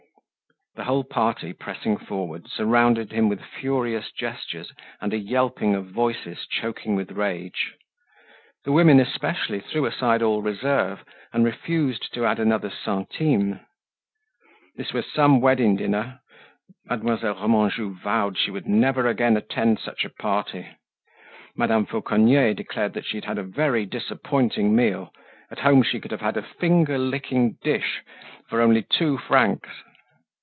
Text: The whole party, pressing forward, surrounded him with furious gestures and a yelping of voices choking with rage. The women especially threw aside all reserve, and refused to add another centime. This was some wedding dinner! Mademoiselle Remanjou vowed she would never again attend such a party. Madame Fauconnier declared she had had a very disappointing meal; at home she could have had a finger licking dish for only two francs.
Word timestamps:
The 0.75 0.85
whole 0.85 1.03
party, 1.03 1.51
pressing 1.51 1.97
forward, 1.97 2.47
surrounded 2.47 3.11
him 3.11 3.27
with 3.27 3.41
furious 3.43 4.09
gestures 4.09 4.71
and 5.01 5.11
a 5.13 5.17
yelping 5.17 5.75
of 5.75 5.87
voices 5.87 6.47
choking 6.47 6.95
with 6.95 7.11
rage. 7.11 7.73
The 8.63 8.71
women 8.71 8.97
especially 8.97 9.59
threw 9.59 9.85
aside 9.85 10.21
all 10.21 10.41
reserve, 10.41 11.03
and 11.33 11.43
refused 11.43 12.13
to 12.13 12.25
add 12.25 12.39
another 12.39 12.69
centime. 12.69 13.59
This 14.77 14.93
was 14.93 15.11
some 15.11 15.41
wedding 15.41 15.75
dinner! 15.75 16.21
Mademoiselle 16.85 17.35
Remanjou 17.35 17.91
vowed 18.01 18.37
she 18.37 18.49
would 18.49 18.65
never 18.65 19.07
again 19.07 19.35
attend 19.35 19.77
such 19.79 20.05
a 20.05 20.09
party. 20.09 20.65
Madame 21.53 21.85
Fauconnier 21.85 22.53
declared 22.53 22.97
she 23.05 23.17
had 23.17 23.25
had 23.25 23.37
a 23.37 23.43
very 23.43 23.85
disappointing 23.85 24.73
meal; 24.73 25.11
at 25.51 25.59
home 25.59 25.83
she 25.83 25.99
could 25.99 26.11
have 26.11 26.21
had 26.21 26.37
a 26.37 26.41
finger 26.41 26.97
licking 26.97 27.57
dish 27.61 28.01
for 28.47 28.61
only 28.61 28.81
two 28.83 29.17
francs. 29.17 29.67